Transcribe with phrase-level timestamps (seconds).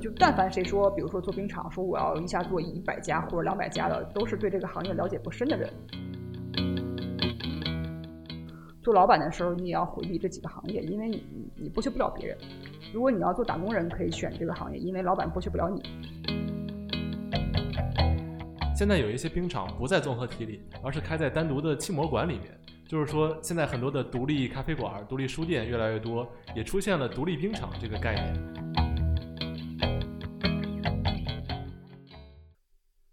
[0.00, 5.70] 就但凡谁说，比如说做冰场，说我要一下做一百家或者两百家的，都是对这个行业了解不深的人。
[8.82, 11.22] 做老板的时候，你也要回避这几个行业，因为你
[11.54, 12.38] 你剥削不了别人。
[12.94, 15.82] 如果你要做打工人，可以选这个行业，因为老板剥削不了你。
[18.74, 22.58] 现在有一些冰场不在综合体里，而是开在单独的气膜馆里面。
[22.88, 26.26] 就是说，现在很多的独立咖啡馆、独立书店越来越多，
[26.56, 28.89] 也出现了独立冰场这个概念。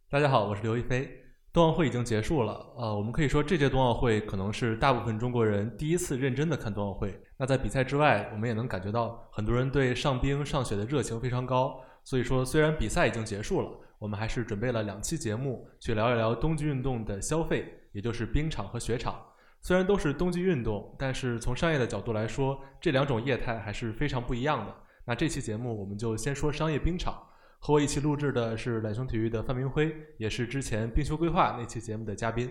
[0.09, 1.21] 大家好，我是刘亦菲。
[1.51, 7.13] 冬奥会已经结束了，呃，我们可以说这届冬奥会可能是大部分中国人第一次认真的看冬奥会。
[7.35, 11.77] 那在比赛之外，我们也能感觉到很多人对上冰上雪的热情非常高。
[12.05, 19.21] 所以说，虽然比赛已经结束了，我们还是准备了两期节目去聊一聊冬季运动的消费，也就是冰场和雪场。
[19.61, 24.73] 虽然都是冬季运动，但是从商业的角度来说，这两种业态还是非常不一样的。
[25.03, 27.21] 那这期节目我们就先说商业冰场。
[27.59, 32.49] 和我一起录制的是懒熊体育的范明辉，也是之前冰球规划那期节目的嘉宾。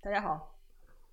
[0.00, 0.56] 大家好，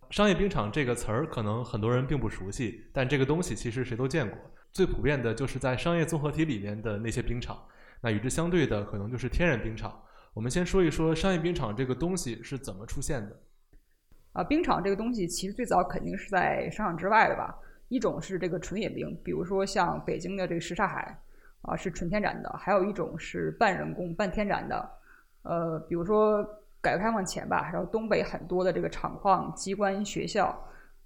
[0.09, 4.37] 商业冰场这个词儿可能很多人并不熟悉，但这个东西其实谁都见过。
[4.71, 7.61] 最普遍的就是在商业综合体里面的那些冰场，
[8.01, 10.01] 那与之相对的可能就是天然冰场。
[10.33, 13.37] 我们先说一说商业冰场这个东西是怎么出现的。
[14.31, 17.53] 啊，冰场这个东西其实最早肯定是在商场之外的吧？
[17.89, 21.21] 一种是这个纯野冰，比如说像北京的这个什刹海。
[21.61, 24.89] 啊，是纯天然的，还有一种是半人工、半天然的。
[25.43, 26.43] 呃，比如说
[26.81, 30.55] 改革开放前吧，然后东北很多的这个厂矿、机关、学校，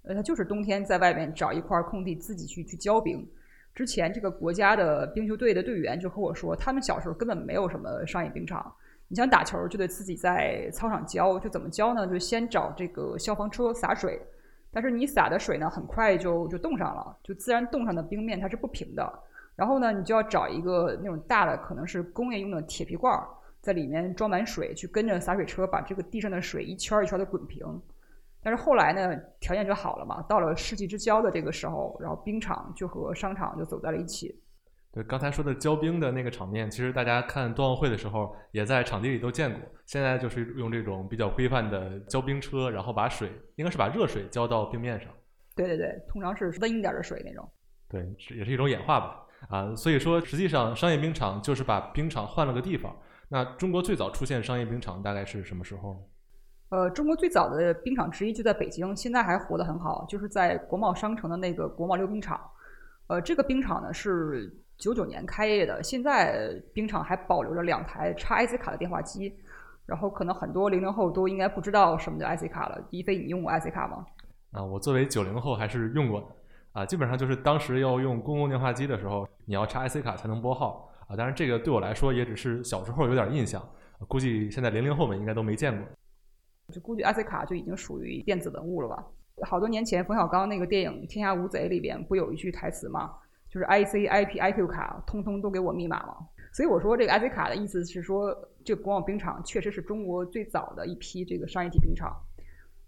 [0.02, 3.26] 呃，它就是冬天在外面找一块空地自己去去浇冰。
[3.74, 8.74] 之前这个国家的冰球队的队员就和我说，他们小时候根本没有什么商业冰场，
[9.08, 12.06] 你想打球就得自己在操场浇，就怎么浇呢？
[12.06, 14.18] 就先找这个消防车洒水，
[14.70, 19.22] 但是你洒的水呢，很快就就冻上了，就自然冻上的冰面它是不平的。
[19.56, 23.26] 然后呢，你就要找一个那种大的，可能是工业用的铁皮罐儿，
[23.62, 27.66] 在里面装满水，去跟着洒水车把这个地上的水一圈一圈的滚平。
[28.42, 34.40] 但是后来呢，条件就好了嘛，到了世纪之交的这个时候，然后冰场就和商场就走在了一起。
[34.92, 39.60] 对，刚才说的浇冰的那个场面，其实大家看冬奥会的时候也在场地里都见过。
[39.84, 45.10] 现在就是用这种比较规范的浇冰车，然后把水应该是把热水浇到冰面上。
[45.54, 47.50] 对对对，通常是温一点的水那种。
[47.88, 49.25] 对，是也是一种演化吧。
[49.48, 52.94] 啊，所以说实际上商业冰场就是把冰场换了个地方。
[53.28, 56.00] 那中国最早出现商业冰场大概是什么时候呢？
[56.70, 62.40] 呃，中国最早的冰场之一就在北京，现在还活得很好，就是在国贸商城的那个国贸溜冰场。
[63.06, 69.32] 呃，这个冰场呢是九九年开业的，现在冰场还保留着两台插 IC 卡的电话机。
[69.86, 72.84] 然后可能很多零零后都应该不知道什么叫 IC 卡了。
[72.90, 74.04] 一飞，你用过 IC 卡吗？
[74.50, 76.26] 啊，我作为九零后还是用过的。
[76.76, 81.16] 啊，基本上就是当时要用公共电话机的时候，你要插 IC 卡才能拨号啊。
[81.16, 83.66] 当然，这个对我来说也只是小时候有点印象，
[84.06, 85.88] 估计现在零零后们应该都没见过。
[86.70, 89.02] 就估计 IC 卡就已经属于电子文物了吧？
[89.46, 93.10] 好多年前冯小刚那个电影《天下无贼》里边不有一句台词吗？
[93.48, 96.14] 就是 IC、IP、IQ 卡，通通都给我密码嘛。
[96.52, 102.14] 所以我说这个 IC 卡的意思是说，这个国贸冰场确实是中国最早的一批这个商业体冰场。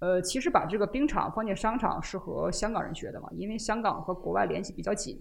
[0.01, 5.21] 呃，其实把这个冰场放进商场是和香港人学的嘛，因为香港和国外联系比较紧，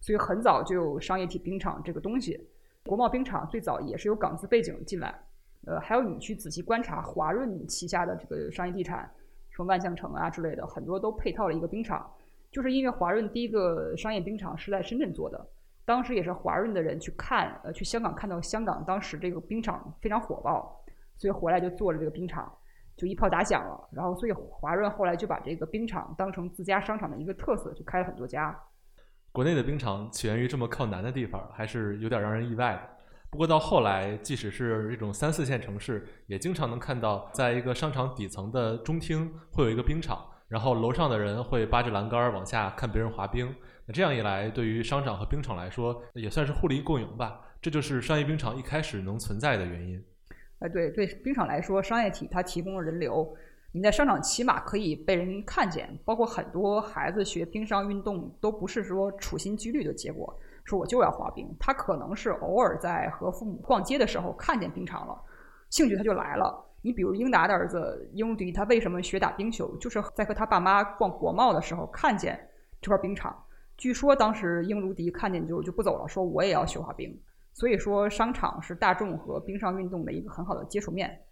[0.00, 2.48] 所以很早就有商业体冰场这个东西。
[2.84, 5.18] 国贸冰场最早也是有港资背景进来，
[5.66, 9.10] 呃，还有你去仔细观察华润旗下的这个商业地产，
[9.50, 12.10] 什么万象城啊之类的，很多都配套了一个冰场，
[12.50, 15.46] 就是因为华润第一个商业冰场是在深圳做的，
[15.86, 20.82] 当时也是华润的人去看，呃，去香港看到香港当时这个冰场非常火爆，
[21.16, 22.52] 所以回来就做了这个冰场。
[22.98, 28.54] 就一炮打响了，然后所以华润后来就把这个冰场当成自家商场的一个特色，就开了很多家。
[29.30, 32.80] 国内的冰场起源于这么靠南的地方，还是有点让人意外的。
[33.30, 43.54] 不过到后来，即使是这种三四线城市，也经常能看到，在一个商场底层的中厅会有一个冰场，然后楼上的人会扒着栏杆往下看别人滑冰。
[43.86, 47.40] 那这样一来，对于商场和冰场来说，也算是互利共赢吧。
[47.60, 50.02] 这就是商业冰场一开始能存在的原因。
[50.60, 53.32] 哎，对对，冰场来说，商业体它提供了人流，
[53.70, 55.88] 你在商场起码可以被人看见。
[56.04, 65.16] 包括很多孩子学冰上运动，都不是说处心积虑的结果，说我就要滑冰，他可能是偶尔在和父母逛街的时候看见冰场了，
[65.70, 66.64] 兴趣他就来了。
[66.82, 72.38] 你比如英达的儿子英迪，他为什么学打冰球，就是在和他爸妈逛国贸的时候看见
[72.80, 73.36] 这块冰场。
[73.76, 77.16] 据说当时英如迪看见就就不走了，说我也要学滑冰。
[77.58, 81.24] 所以说，商场是大众和冰上运动的一个很好的接触面。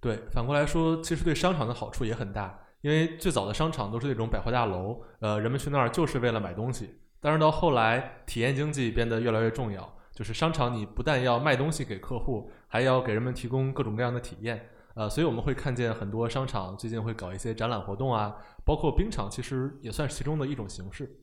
[0.00, 6.98] 对，反过来说，其实对商场的好处也很大，因为最早的商场都是那种百货大楼，呃，人们去那儿就是为了买东西。
[7.20, 14.68] 但是到后来，体验经济变得越来越重要，就是商场你不但要卖东西给客户，还要给人们提供各种各样的体验。
[14.96, 18.34] 呃，所以我们会看见很多商场最近会搞一些展览活动啊，
[18.64, 21.20] 包括冰场，其实也算是其中的一种形式。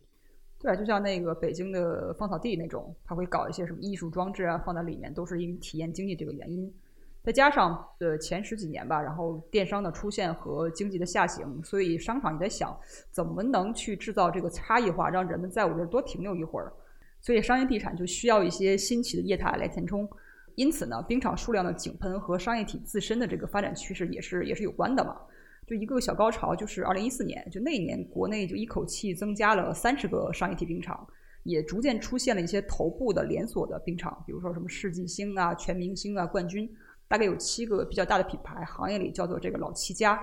[0.63, 6.73] 对啊，就像那个北京的芳草地那种，他会搞一些什么艺术装置啊，放在里面，都是因为体验经济这个原因。
[7.21, 12.73] 再加上呃前十几年吧，然后电商的出现和经济的下行，所以商场也在想
[13.11, 16.71] 怎么能去制造这个差异化，让人们在我这儿多停留一会儿。
[17.19, 20.09] 所以商业地产就需要一些新奇的业态来填充。
[20.55, 25.17] 因此呢，冰场数量的井喷和商业体自身的这个发展趋势也是也是有关的嘛。
[25.65, 31.07] 就一个小高潮，就是二零一四年，就那一年国内就一口气增加了三十个商业体冰场，
[31.43, 36.69] 也逐渐出现了一些头部的连锁的冰场，比如说什么世纪星啊、全明星啊、冠军，
[37.07, 40.19] 大概有七个比较大的品牌，行业里叫做这个老七家。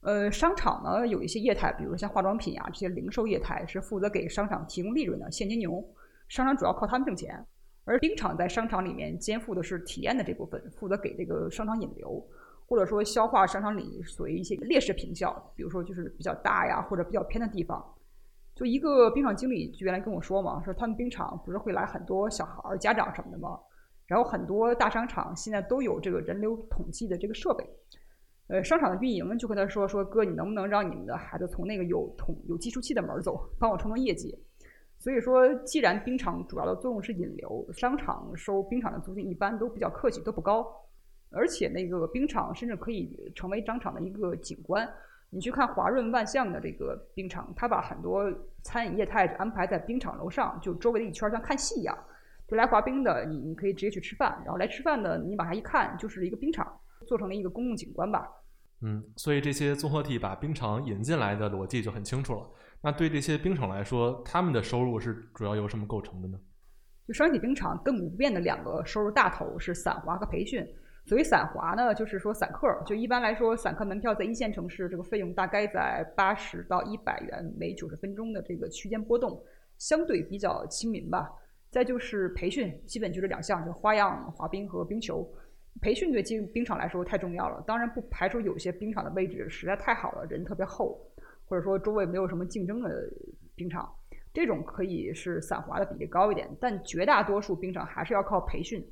[0.00, 5.82] 呃，商场呢有一些业态，比如像化妆品啊这些零售业态，是负责给商场提供利润的现金牛，
[6.28, 7.42] 商场主要靠他们挣钱。
[7.86, 12.26] 而冰场在商场里面肩负的是体验的这部分，负责给这个商场引流，
[12.66, 17.84] 或者说消化商场里属于一些劣势品效，比如说就是比较大呀或者比较偏的地方。
[18.54, 23.58] 就一个冰场经理就原来跟我说嘛，说他们冰场不是会来很多小孩儿、家长什么的吗？
[24.06, 27.68] 然后很多大商场现在都有这个人流统计的这个设备。
[28.46, 34.38] 呃，商场的运营就跟他说说哥，你能不能让你们的孩子从那个有统有计数器的门走，帮我冲冲业绩？
[34.98, 40.64] 所以说，既然冰场主要的作用是引流，商场收冰场的租金一般都比较客气，都不高。
[41.34, 44.88] 而且那个冰场甚至可以成为商场的一个景观。
[45.30, 48.32] 你去看华润万象的这个冰场，它把很多
[48.62, 51.98] 餐饮业态安排在冰场楼上，就周围的一圈像看戏一样。
[52.46, 58.30] 就来滑冰的，你你可以直接去吃饭，然后来吃饭的，你往下一看就是一个冰场，做成了一个公共景观吧。
[58.82, 62.46] 嗯，所以这些综合体把冰场引进来的逻辑就很清楚了。
[62.82, 66.38] 那对这些冰场来说，他们的收入是主要由什么构成的呢？
[67.08, 70.64] 就商业体冰场亘古不变的两个收入大头是散滑和培训。
[71.06, 79.42] 所谓散滑呢，就是说散客，就一般来说，散客门票在一线城市这个费用大概在八十到一百元每九十分钟的这个区间波动，
[79.76, 81.30] 相对比较亲民吧。
[81.70, 85.28] 再就是培训，基本就这两项，就花样滑冰和冰球。
[85.82, 90.98] 培训对冰冰场来说太重要了，当然不排除有些冰场的位置实在太好了，人特别厚。
[91.46, 92.88] 或者说周围没有什么竞争的
[93.54, 93.92] 冰场，
[94.32, 98.82] 这种可以是散滑的比例高一点，但绝大多数冰场还是要靠培训。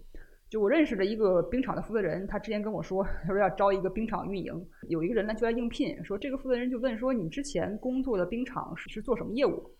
[0.53, 9.71] 就我认识的一个冰场的负责人，他之前跟我说，他说要招一个冰场运营，有一个人呢就来应聘，说这个负责人就问说你之前工作的冰场是是做什么业务？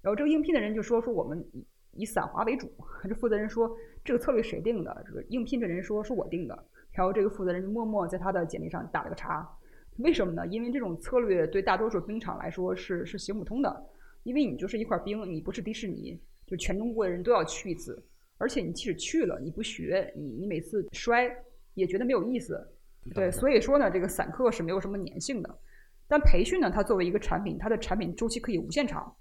[0.00, 2.66] 然后这个应聘的人就说说我们以以散滑为主。
[3.06, 3.70] 这负责人说
[4.02, 5.04] 这个策略谁定的？
[5.06, 6.64] 这个应聘的人说是我定的。
[6.92, 9.46] 然后这个负责人就默默在他的简历上打了个叉。
[9.98, 10.46] 为什么呢？
[10.46, 13.86] 因为这种策略对大多数冰场来说是是行不通的，
[14.22, 18.02] 因为你就是一块冰，你不是迪士尼，就全中国的人都要去一次，
[18.42, 21.32] 而且你即使去了，你不学，你你每次摔
[21.74, 22.60] 也觉得没有意思，
[23.14, 25.58] 对，所以说呢，这个散客是没有什么粘性的。
[26.08, 29.14] 但培训呢，它作为一个产品，它的产品周期可以无限长，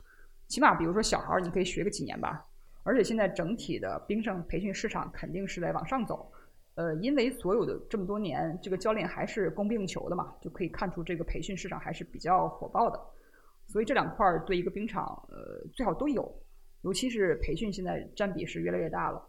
[0.47, 2.43] 起码比如说小孩儿，你可以学个几年吧。
[2.81, 6.31] 而且现在整体的冰上培训市场肯定是在往上走。
[6.73, 12.99] 呃，因为所有的这么多年，这个教练还是供不应求的嘛，就可以看出这个培训市场还是比较火爆的。
[13.67, 16.23] 所以这两块儿对一个冰场，呃，最好都有，
[16.81, 19.21] 尤其是培训现在占比是越来越大了。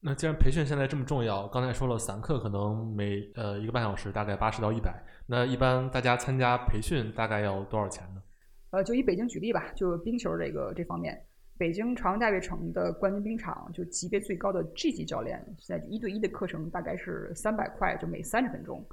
[0.00, 4.92] 那既然培训现在这么重要，刚才说了散课可能每呃一个半小时大概八十到一百，
[5.26, 8.22] 那一般大家参加培训大概要多少钱呢？
[8.70, 11.24] 呃，就以北京举例吧，就冰球这个这方面。
[11.58, 18.84] 北京朝阳大悦城的冠军冰场，就级别最高的 G 级教练，现在一对一的课程大概是三百块，就每三十分钟。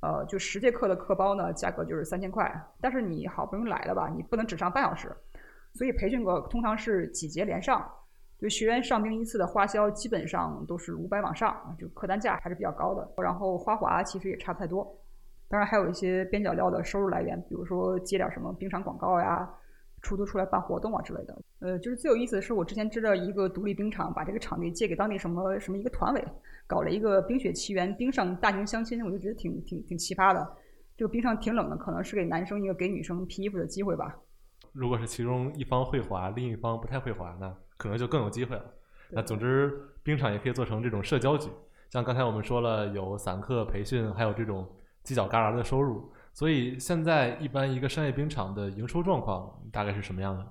[0.00, 2.48] 呃，就十节课的课包呢，价格就是三千块。
[2.80, 5.10] 但是你好不容易来了吧，你不能只上半小时，
[5.76, 7.86] 所以培训课通常是几节连上。
[8.38, 13.08] 就学员上冰一次的花销基本上都是五百往上，就客单价还是比较高的。
[13.22, 14.84] 然后花滑其实也差不太多，
[15.48, 19.48] 当然还有一些边角料的收入来源，比如说接点什么冰场广告呀。
[20.02, 26.24] 出租出来办活动啊之类的，呃，就是最有意思的是，我之前知道一个独立冰场把这个场地借给当地什么什么一个团委，
[26.64, 30.48] 搞了一个冰雪奇缘冰上大型相亲，我就觉得挺挺挺奇葩的。
[30.96, 34.16] 这个冰上挺冷的，可能是给男生一个给女生披衣服的机会吧。
[34.76, 38.64] 如果是其中一方会滑，另一方不太会滑，那可能就更有机会了。
[39.10, 41.48] 那总之，冰场也可以做成这种社交局，
[41.90, 44.68] 像刚才我们说了，有散客培训，还有这种
[45.04, 46.12] 犄角旮旯的收入。
[46.32, 50.46] 所以现在一般一个商业冰场的营收状况大概是什么样的？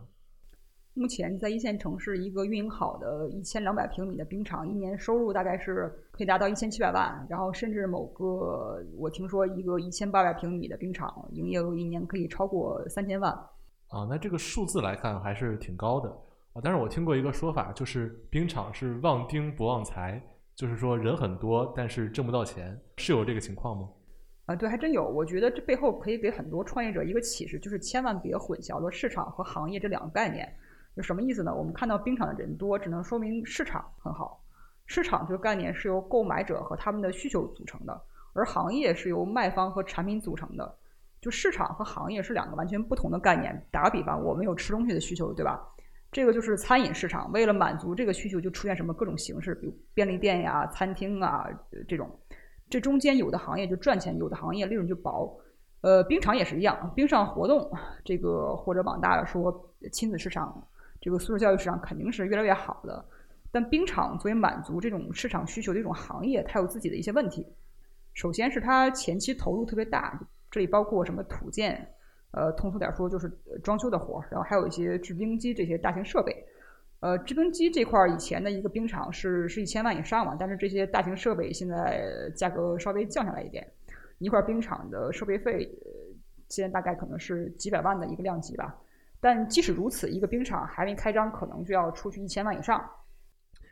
[0.96, 7.28] 目前在一线城市，一个运营好的一千两百平米的冰场，一年收入大概是可以达到一千七百万。
[7.30, 13.38] 然后甚至某个我听说一个一千八百平米的冰场，营业额一年可以超过三千万。
[13.90, 16.10] 啊，那这个数字来看还是挺高的。
[16.54, 16.62] 啊。
[16.64, 20.22] 但是我听过一个说法，就是冰场是旺丁不旺财，
[20.56, 23.90] 就是说人很多，但是挣不到钱，是有这个情况吗？
[24.48, 25.04] 啊，对，还真有。
[25.04, 30.52] 我觉得这背后可以给很多创业者一个启示，就是千万别混淆了市场和行业这两个概念。
[30.96, 31.54] 就什么意思呢？
[31.54, 34.42] 我们看到冰场的人多，只能说明市场很好。
[34.86, 38.02] 市场这个概念是由购买者和他们的需求组成的，
[38.34, 40.76] 而行业是由卖方和产品组成的。
[41.26, 43.66] 就市场和行业是两个完全不同的概念。
[43.72, 45.60] 打个比方，我们有吃东西的需求，对吧？
[46.12, 51.48] 这个就是餐饮市场，为了满足这个需求，就出现什么各种形式，比如便利店呀、餐厅啊
[51.88, 52.08] 这种。
[52.70, 55.36] 这中间有的行业就赚钱，有的行业利润就薄。
[55.82, 57.68] 呃，冰场也是一样，冰上活动
[58.04, 59.52] 这个或者往大了说，
[59.92, 60.64] 亲子市场，
[61.02, 63.04] 这个素质教育市场肯定是越来越好的。
[63.52, 67.44] 但冰场作为满足这种市场需求的一种行业，它有自己的一些问题。
[68.14, 70.18] 首先是它前期投入特别大，
[70.56, 71.86] 这里包括什么土建，
[72.32, 73.30] 呃，通俗点说就是
[73.62, 76.34] 装修的活儿，然后还有一些制冰机这些大型设备。
[77.02, 83.70] 呃，制冰机这块儿以前的一个冰场是是一千万以上嘛，但是这些大型设备现在价格稍微降下来一点，
[84.20, 85.92] 一块冰场的设备费呃
[86.48, 88.74] 现在大概可能是几百万的一个量级吧。
[89.20, 92.82] 但即使如此，一个冰场还没开张，可能就要出去一千万以上。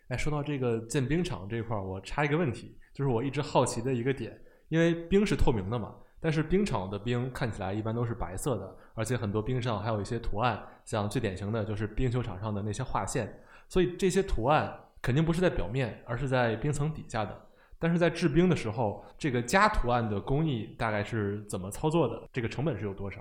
[0.10, 4.38] 哎，说到这个建冰场这块儿，我插一个问题，就是我一直好奇的一个点，
[4.68, 5.96] 因为冰是透明的嘛。
[6.24, 17.38] 但是冰场的冰看起来一般都是白色的，而且很多冰上还有一些图案，像最典型的就是冰球场上的那些画线，所以这些图案肯定不是在表面，而是在冰层底下的。
[17.78, 22.24] 但是在制冰的时候，这个加图案的工艺大概是怎么操作的？
[22.32, 23.20] 这个成本是有多少？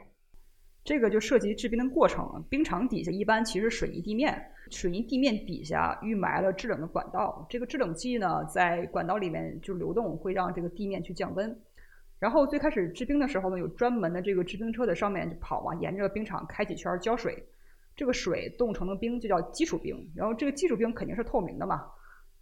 [0.85, 2.45] 这个就涉及制冰的过程。
[2.49, 4.41] 冰场底下一般其实水泥地面，
[4.71, 11.61] 水泥地面底下预埋了制冷的管道，这个制冷剂呢在管道里面就流动，会让这个地面去降温。
[12.23, 17.45] 然后最开始制冰的时候呢，有专门的这个制冰车在上面就跑嘛，沿着冰场开几圈浇水，
[17.97, 20.09] 这个水冻成的冰就叫基础冰。
[20.15, 21.85] 然后这个基础冰肯定是透明的嘛，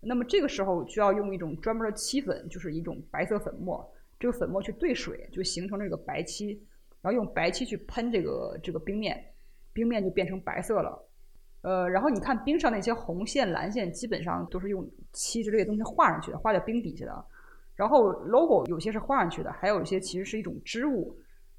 [0.03, 6.51] 那么这个时候就要用一种专门的漆粉，就是一种白色粉末，这个粉末去兑水，就形成这个白漆，
[7.01, 9.33] 然后用白漆去喷这个这个冰面，
[9.73, 11.09] 冰面就变成白色了。
[11.63, 17.25] 呃，然后你看冰上那些红线、蓝线，基本上都是用漆之类的东西画上去的，画在冰底下的。
[17.81, 21.17] 然后 logo 有些是画上去的，还有一些其实是一种织物，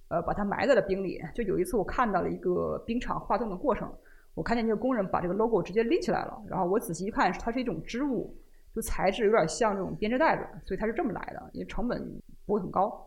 [0.09, 1.19] 呃，把它埋在了冰里。
[1.33, 3.91] 就有一次我看到了一个冰场化冻的过程，
[4.35, 8.37] 我看见这个工人把这个 logo 直接拎起来了，然后我仔细一看，它是一种织物，
[8.71, 11.99] 就材质有点像这种编织袋子，所以它是这么来的，因为成本
[12.45, 13.03] 不会很高。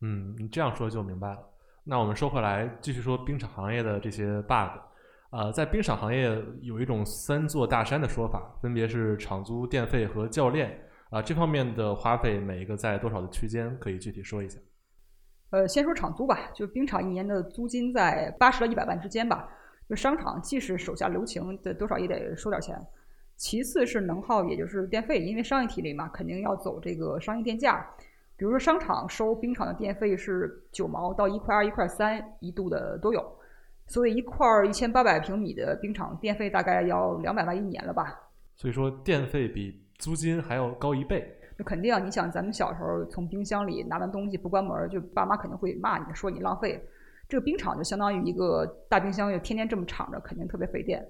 [0.00, 1.38] 嗯，你这样说就明白了。
[1.84, 4.80] 那我们说回来，继续说冰场行业的这些 bug。
[5.32, 10.80] 呃，在冰场行业有一种三座大山的说法，分别是场租、电费和教练。
[11.10, 13.74] 啊，这方面的花费每一个在多少的区间？
[13.78, 14.58] 可以具体说一下。
[15.50, 19.48] 呃，先说场租吧，就冰场一年的租金在八十到一百万之间吧。
[19.88, 22.78] 就商场，即使手下留情，的多少也得收点钱。
[23.36, 27.88] 其次是能耗，也就是电费，因为商业体里嘛，肯定要走这个商业电价。
[28.36, 33.38] 比如说商场收冰场的电费是九毛到一块二、一块三一度的都有，
[33.86, 38.14] 所以一块一千八百平米的冰场电费大概要两百万一年了吧。
[38.54, 39.87] 所以说电费比。
[39.98, 41.98] 租金还要高一倍，那肯定啊！
[41.98, 46.80] 你想，咱们小时候从冰箱里拿完东西不关门，就爸妈肯定会骂你说你浪费。
[47.28, 51.00] 这个冰场就相当于一个大冰箱，又天天这么敞着，肯定特别费电。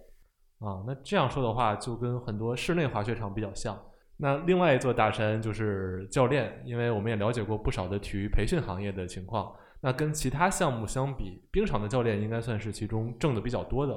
[0.59, 3.79] 啊，那这样说的话，就跟很多室内滑雪场比较像。
[4.17, 9.55] 那另外一座大山就是教练，因为我们也了解过不少的体育培训行业的情况。
[9.81, 13.97] 那跟其他项目相比，冰场的教练应该算是其中挣的比较多的。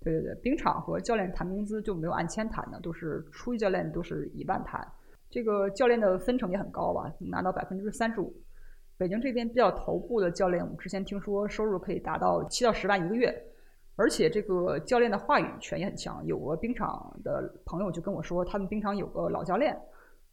[0.00, 4.86] 对对对，冰场和教练谈工资就没有按千谈的，都是初级教练都是一万谈。
[5.30, 8.34] 这个教练的分成也很高吧，拿到百分之三十五。
[8.96, 13.32] 北京这边比较头部的教练，我们之前听说收入可以达到七到十万一个月，
[13.96, 16.24] 而且这个教练的话语权也很强。
[16.24, 19.76] 有个冰场的朋友就跟我说，他们冰场有个老教练，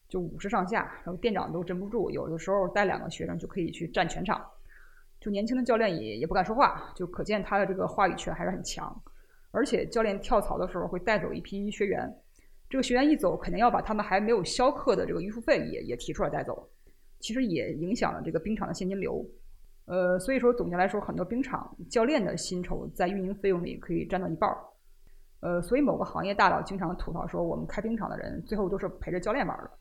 [0.07, 4.43] 就五十上下，然后店长都镇不住，有的时候带两个学生就可以去占全场。
[5.19, 8.95] 就年轻的教练也也不敢说话，就可见他的这个话语权还是很强。
[9.55, 12.13] 而且教练跳槽的时候会带走一批学员，
[12.69, 16.69] 这个学员一走，肯定要把他们还没有消课的这个预付费也也提出来带走，
[17.19, 19.25] 其实也影响了这个冰场的现金流。
[19.85, 24.57] 呃，所以说总结来说，很多冰场教练的薪酬在运营费用里可以占到一半儿。
[25.39, 29.71] 呃，所以某个行业大佬经常吐槽说，我们开冰场的人最后都是陪着教练玩的。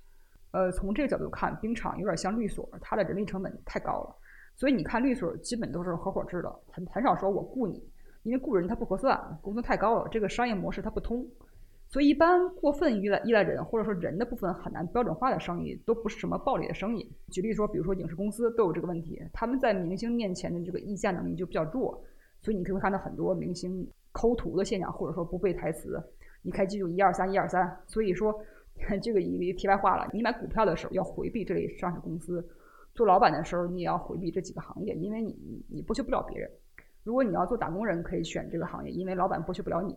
[0.52, 4.16] 呃，从这个角度看，冰场有点像律所，它的人力成本太高了。
[4.54, 7.83] 所以你看律所基本都是合伙制的，很很少说我雇你。
[8.25, 11.25] 因为雇人他不合算，工资太高了，这个商业模式它不通，
[11.88, 17.07] 所以一般过分依赖依赖人或者说人的部分很难标准化的生意都不是什么暴利的生意。
[17.31, 22.02] 举例说，比如说影视公司都有这个问题，他们在明星面前的这个议价能力就比较弱，
[22.40, 26.02] 所以你可以看到很多明星抠图的现象，或者说不背台词，
[26.43, 27.78] 一开机就一二三一二三。
[27.87, 28.35] 所以说，
[29.02, 32.43] 这个一个题外话了，你买股票的时候要回避这类上市公司，
[32.95, 36.50] 做老板的时候你也要回避这几个行业，因为你你剥削不了别人。
[37.04, 39.96] 如果你要做打工人，可以选这个行业，因为老板剥削不了你。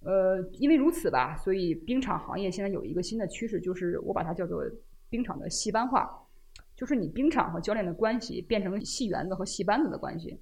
[0.00, 4.62] 呃，因为如此吧，所以冰场行业现在有一个新的趋势，就是我把它叫做
[5.08, 6.10] 冰场的戏班化，
[6.76, 10.38] 就是你冰场和教练的关系变成戏园子和戏班子的关系，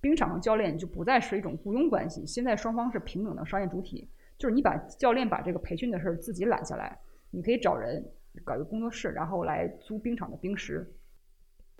[0.00, 6.98] 冰场和教练就不再是一种雇佣关系，现在双方是平等的商业主体，就是你把教练把这个培训的事儿自己揽下来，
[7.30, 8.04] 你可以找人
[8.42, 10.90] 搞一个工作室，然后来租冰场的冰石。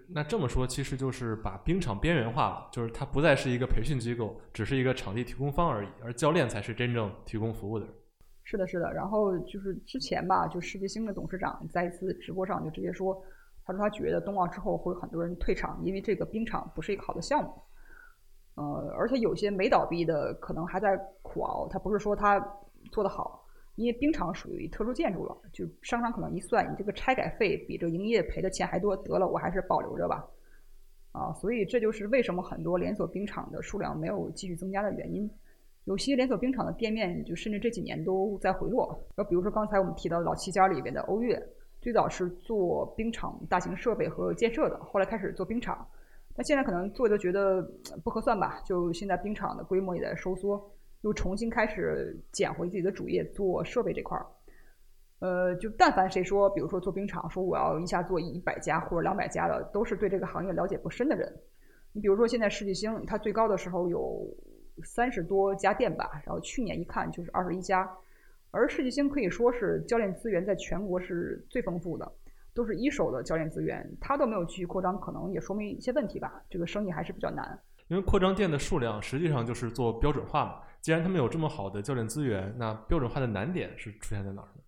[0.09, 7.95] 那这么说，其实就是把冰场边缘化了，就是它不再是一个培训机构，只是一个场地提供方而已，而教练才是真正提供服务的人。
[8.45, 8.93] 是的，是的。
[8.93, 13.21] 然后就是之前吧，就世界星的董事长在一次直播上就直接说，
[13.65, 17.51] 他说他觉得冬奥之后会很多人退场，因为这个冰场不是一个好的项目。
[18.55, 22.39] 呃，而且有些没倒闭的可能还在苦熬，他不是说他
[22.93, 23.46] 做得好。
[23.77, 30.27] 因为冰场属于特殊建筑了，就商场可能一算，你这个拆改费比这营业赔的钱还多，得了，我还是保留着吧。
[31.13, 35.31] 啊，所以这就是为什么很多连锁冰场的数量没有继续增加的原因。
[35.85, 38.99] 有些连锁冰场的店面就甚至这几年都在回落。
[39.17, 41.41] 那，比如说刚才我们提到老七家里边的欧悦，
[41.81, 45.87] 最早是做冰场大型设备和建设的，后来开始做冰场，
[46.35, 47.63] 那现在可能做就觉得
[48.03, 50.71] 不合算吧，就现在冰场的规模也在收缩。
[51.03, 54.27] 又重新开始捡回自己的主业，做设备这块儿。
[55.19, 61.33] 呃，就但凡谁说，比如说做冰场，说我要一下做一百家或者两百家的，都是对这个行业了解不深的人。
[61.93, 64.27] 你比如说现在世纪星，它最高的时候有
[64.85, 67.91] 三十多家店吧，然后去年一看就是二十一家。
[68.51, 72.13] 而世纪星可以说是教练资源在全国是最丰富的，
[72.53, 76.43] 都是一手的教练资源，它都没有继续扩张，可能也说明一些问题吧。
[76.51, 77.59] 这个生意还是比较难。
[77.89, 80.61] 因为扩张店的数量实际上就是做标准化嘛。
[80.87, 84.63] 既然他们有这么好的教练资源，那标准化的难点是出现在哪儿呢？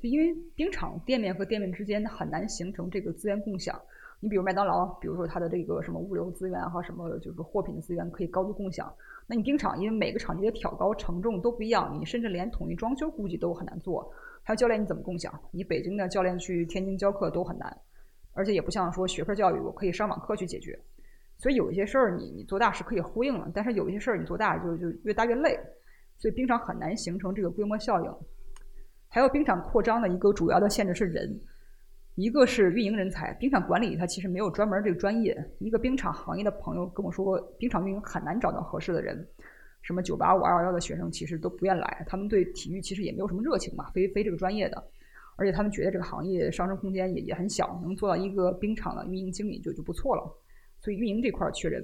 [0.00, 3.78] 就因为冰场店面和店面之间很难形成这个资源共享。
[4.20, 8.90] 你比如麦当劳，比如说它的这个什么物流资源哈，什么就是货品的资源可以高度共享。
[9.26, 14.10] 那你冰场因为每个场地的挑高承重都不一样，你甚至连统一装修估计都很难做。
[14.42, 15.38] 还有教练你怎么共享？
[15.50, 17.76] 你北京的教练去天津教课都很难，
[18.32, 20.80] 而且也不像说学科教育，我可以上网课去解决。
[21.44, 25.54] 所以有一些事儿你你做大是可以呼应了，但是有一些事儿你做大就就越大越累，
[26.16, 28.10] 所以冰场很难形成这个规模效应。
[29.08, 31.38] 还有冰场扩张的一个主要的限制是人，
[32.14, 35.36] 一个是运营人才，冰场管理它其实没有专门这个专业。
[35.58, 39.28] 一个冰场行业的朋友跟我说，冰场运营很难找到合适的人，
[39.82, 44.82] 什么九八五、二幺幺的学生其实都不愿来，他们对体育其实也没有什么热情嘛，非非这个专业的，
[45.36, 50.40] 而且他们觉得这个行业上升空间也也很小，能做到一个冰场的运营经理就就不错了。
[50.84, 51.82] 所以运营这块缺人，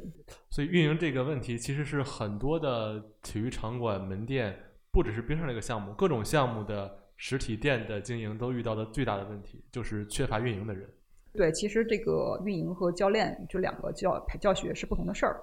[0.50, 4.54] 所以运营这个问题其实是很多的体育场馆门店，
[4.92, 10.86] 不只是冰上这个项目，各种项目的实体店的经营都遇到的最大的问题，就是缺乏运营的人。
[11.32, 15.40] 对，其实这个运营和教练这两个教教学是不同的事儿。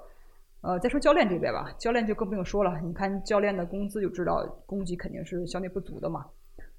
[0.61, 6.23] 呃，再说教练这边吧，教练就更不用说了，你看教练的工资就知道，供给肯定是相对不足的嘛。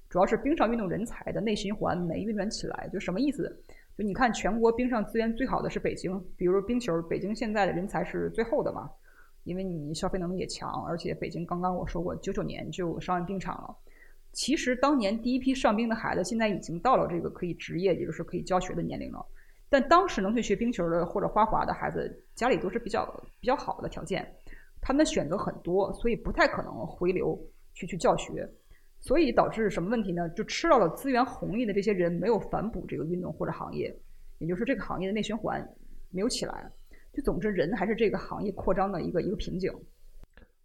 [0.09, 3.61] 主要是冰上运动人才的内循环没运转起来，就什么意思？
[4.03, 8.89] 你看，全国冰上资源最好的是北京，比如冰球，北京现在的人才是最厚的嘛，
[9.43, 13.75] 因为你消费能力也强，而且北京刚刚我说过，九九年就上岸冰场了。
[14.31, 19.25] 其实当年第一批上冰的孩子，现在已经到了这个可以职业，也就是可以教学的年龄了。
[19.67, 23.05] 但当时能去学冰球的或者花滑的孩子，家里都是比较
[23.39, 24.31] 比较好的条件，
[24.79, 27.37] 他们的选择很多，所以不太可能回流
[27.73, 28.49] 去去教学。
[28.99, 30.27] 所以导致什么问题呢？
[30.29, 33.95] 就吃到了资源红利的这些人没有反哺这个运动或者行业，
[34.37, 35.65] 也就是这个行业的内循环
[36.11, 36.71] 没有起来。
[37.13, 39.73] 就总之，人还是这个行业扩张的一个一个瓶颈。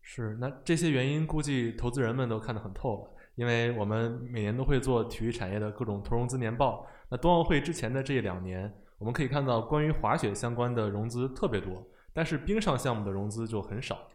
[0.03, 6.87] 是，那这些原因估计投资人们都看得很透了，因为我们每年都会做体育产业的各种投融资年报。
[7.09, 14.07] 那冬奥会之前的这两年，我们可以看到关于滑雪相关的融资特别多，但是冰上项目的融资就很少。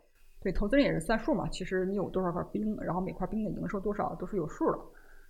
[0.42, 1.50] 对，投资人也是算数嘛。
[1.50, 4.80] 其实你有多少块冰，然后每块冰的营收多少都是有数的，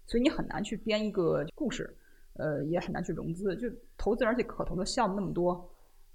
[0.05, 1.91] 所以你很难去编一个故事，
[2.33, 3.55] 呃，也很难去融资。
[3.55, 3.67] 就
[3.97, 5.67] 投资，而且可投的项目那么多，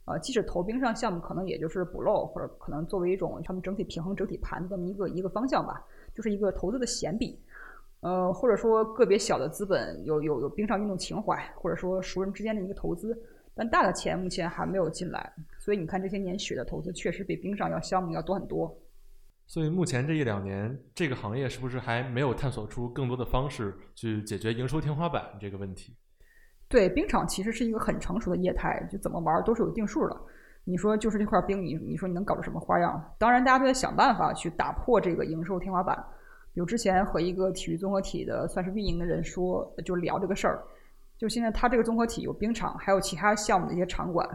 [0.05, 7.37] 呃，即使投冰上项目，可能也就是补漏，或者可能作为一种他们整体平衡整体盘的这么一个一个方向吧，就是一个投资的闲笔，
[8.01, 13.21] 呃，或者说个别小的资本有有有冰上运动情怀，或者说熟人之间的一个投资，
[13.57, 18.73] 但大的钱目前还没有进来，所以你看这些年雪的投资确实比冰上要项目要多很多。
[19.47, 25.97] 所以目前这一两年，这个行业是不是还没有探索出更多的方式去解决营收天花板这个问题？
[26.67, 30.17] 对，冰场其实是一个很成熟的业态，就怎么玩都是有定数的。
[30.65, 33.15] 你说就是这块冰，你你说你能搞出什么花样？
[33.19, 35.95] 当然，大家都在想办法去打破这个营收天花板。
[36.55, 40.65] 比如之前和一个体育综合体的算是运营的人说，就聊这个事儿。
[41.19, 44.27] 就现在他这个综合体有冰场，还有其他项目的一些场馆，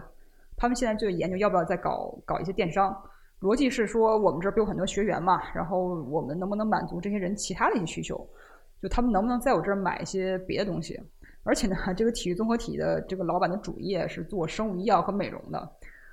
[0.56, 2.95] 他们现在就研究要不要再搞搞一些电商。
[3.41, 8.28] 逻辑是说，我们这儿不有很多学员嘛，然后我们能不能满足这些人其他的一些需求？
[8.82, 11.02] 就他们能不能在我这儿买一些别的东西？
[11.43, 15.71] 而且呢，这个体育综合体的这个老板的主业是做生物医药和美容的，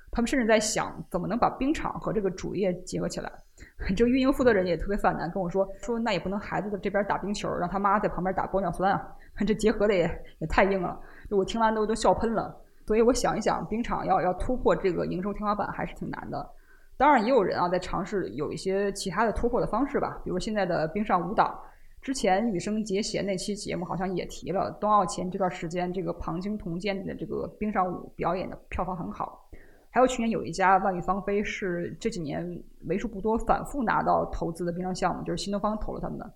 [0.09, 3.29] 他们甚至在想怎么能把冰场和这个主业结合起来。
[3.95, 10.97] 这个运营负责人也特别犯难，跟我说说那也不能孩子在这边打冰球，让他妈在旁边打玻尿酸啊， 这结合的也也太硬了。
[11.29, 12.55] 就我听完都都笑喷了。
[12.85, 16.49] 所以我想一想，冰场要要突破这个营收天花板还是挺难的。
[16.97, 21.63] 当然，也有人啊在尝试有一些其他的突破的方式吧，比如现在的冰上舞蹈。
[22.01, 29.47] 之前羽生结弦那期节目好像也提了，冬奥前这段时间，这个庞青铜剑的这个冰上舞表演的票房很好。
[29.89, 36.31] 还有去年有一家万玉芳菲是这几年为数不多反复拿到投资的冰上项目，就是新东方投了他们的。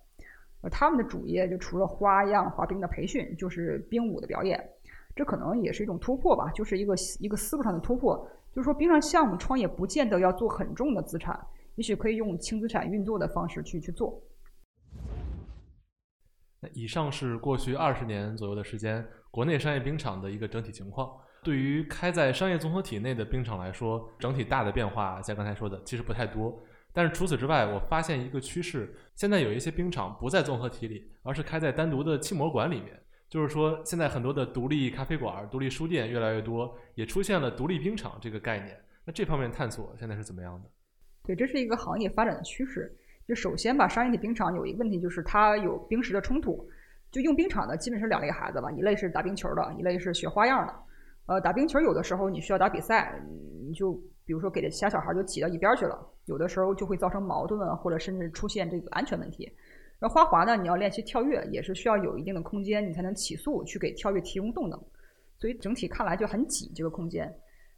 [0.60, 4.62] 而他们的主业就除了花样滑冰的培训，就是冰舞的表演。
[5.16, 8.28] 这可能也是一种突破吧，就是一个一个思路上的突破。
[8.54, 11.38] 就是说，冰上项目创业不见得要做很重的资产，
[11.76, 14.22] 也许可以用轻资产运作的方式去去做。
[16.60, 21.10] 那以上是过去二十年左右的时间，国内商业冰场的一个整体情况。
[21.42, 26.62] 对于开在商业综合体内的冰场来说，整体大的变化，像刚才说的，其实不太多。
[26.92, 33.01] 但是除此之外，我发现一个趋势，现在有一些冰场不在综合体里，而是开在单独的气膜馆里面。
[33.32, 38.78] 就是说，现在很多的独立咖啡馆、独立书店越来越多，也出现了独立冰场这个概念。
[39.06, 40.68] 那这方面探索现在是怎么样的？
[41.24, 42.94] 对，这是一个行业发展的趋势。
[43.26, 46.68] 就首先吧，商业体冰场有一个问题，就是它有冰石的冲突。
[47.10, 50.74] 就用冰场的基本是两类孩子吧，一类是打冰球的，一类是学花样的。
[51.24, 53.18] 呃，打冰球有的时候你需要打比赛，
[53.66, 53.94] 你就
[54.26, 59.50] 比如说给这其他小孩就挤到一边去了，有的时候就会造成矛盾，或者甚至出现这个安全问题。
[60.02, 64.76] 那花滑呢，你要练习跳跃，也是需要有一定的空间，你才能起速去给跳跃提供动能。
[65.38, 67.32] 所以整体看来就很挤这个空间。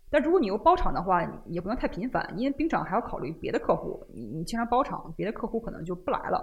[0.08, 4.02] 但如果你又包场的话，也不能太频繁，因为冰场还要考虑别的客户。
[4.08, 6.38] 你你经常包场，别的客户可能就不来了，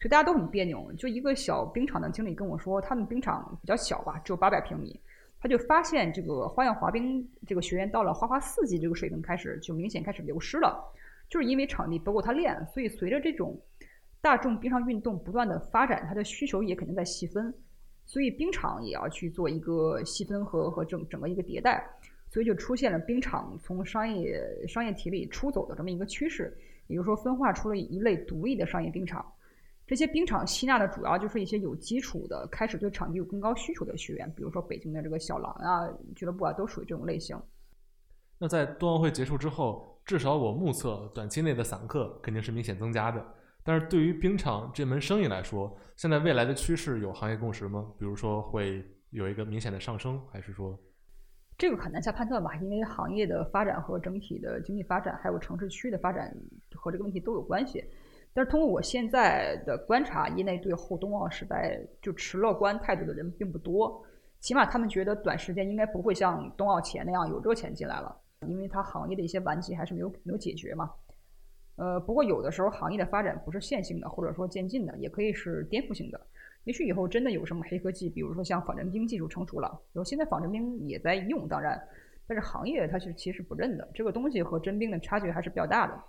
[0.00, 0.92] 所以大家都很别扭。
[0.94, 5.00] 就一个小冰场的经理跟我说，他们冰场比较小吧，只有八百平米，
[5.38, 10.82] 他就发现这个花样滑冰这个学员到了花滑四级这个水平开始就明显开始流失了，
[11.28, 12.66] 就是因为场地不够他练。
[12.74, 13.56] 所以随着这种
[14.22, 17.52] 大众冰上运动不断的发展，它的需求也肯定在细分，
[18.06, 21.84] 所以冰场也要去做一个细分和和整整个一个迭代。
[22.30, 26.56] 所以就出现了冰场从商业商业体里出走的这么一个趋势，
[26.86, 29.22] 也就是说分化出了一类独立的商业冰场。
[29.86, 37.38] 这些冰场吸纳的主要就是一些有基础的、开始对场地有更高需求的学员，比如说北京的这个小狼啊、俱乐部啊，都属于这种类型。
[38.38, 43.22] 那在冬奥会结束之后，至少我目测短期内的散客肯定是明显增加的。
[43.64, 47.92] 但是对于冰场这门生意来说，现在未来的趋势有行业共识吗？
[47.98, 50.78] 比如说会有一个明显的上升，还是说？
[51.58, 56.34] 这个很难下判断吧，因为行业的发展和整体的经济发展，还有城市区的发展
[56.74, 57.84] 和这个问题都有关系。
[58.34, 64.02] 但是通过我现在的观察，业内对后冬奥时代就持乐观态度的人并不多，
[64.40, 68.16] 起码他们觉得短时间应该不会像冬奥前那样有热钱进来了，
[68.48, 70.90] 因为它行业的一些顽疾还是没有没有解决嘛。
[71.82, 76.20] 呃，不过有的时候行业的发展不是线性的，或者说渐进的，也可以是颠覆性的。
[76.62, 81.76] 也许以后真的有什么黑科技，比如说像仿真兵技术成熟了，然后现在仿真兵也在用，当然，
[82.24, 86.00] 但是行业它是其实不认的，这个东西和真兵的差距还是比较大的。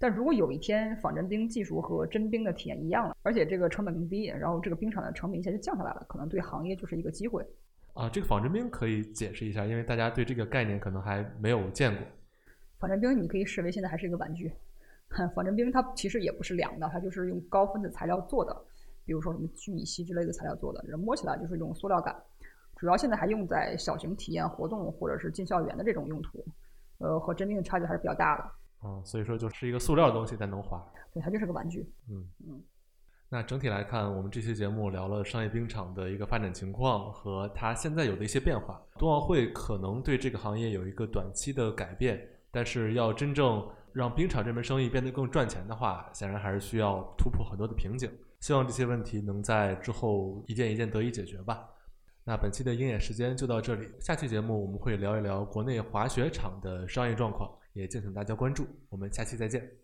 [0.00, 7.46] 但如果有一天仿真兵技术和真兵的体验一样了，而且这个成本更低，然后这个冰场的成本一下就降下来了，可能对行业就是一个机会。
[7.92, 12.04] 啊，这个仿真兵可以解释一下，因为大家对这个概念可能还没有见过。
[12.80, 14.50] 仿真兵你可以视为现在还是一个玩具，
[15.34, 18.56] 仿真冰它其实也不是凉的，它就是用高分子材料做的。
[19.04, 22.14] 比如说什么聚乙烯之类的材料做的，人摸起来就是一种塑料感。
[22.76, 26.44] 主要现在还用在小型体验活动或者是进校园的这种用途，
[26.98, 28.44] 呃，和真冰的差距还是比较大的。
[28.84, 30.82] 嗯，所以说就是一个塑料的东西，但能滑。
[31.12, 31.86] 对，它就是个玩具。
[32.08, 32.62] 嗯嗯。
[33.28, 38.80] 那整体来看，我们这期节目聊了商业冰场的一个发展情况和它现在有的一些变化。
[38.98, 42.20] 冬奥会可能对这个行业有一个短期的改变，
[42.50, 48.10] 但是要真正让冰场这门生意变得更赚钱的话，显然还是需要突破很多的瓶颈。
[48.40, 51.68] 希望这些问题能在之后一件一件得以解决吧。
[52.24, 58.66] 那本期的鹰眼时间就到这里，下期节目我们会聊一聊国内滑雪场的商业状况，也敬请大家关注。
[58.88, 59.79] 我们下期再见。